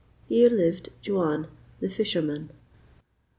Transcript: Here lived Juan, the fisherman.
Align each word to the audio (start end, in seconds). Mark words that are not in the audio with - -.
Here 0.25 0.49
lived 0.49 0.89
Juan, 1.07 1.45
the 1.79 1.87
fisherman. 1.87 2.49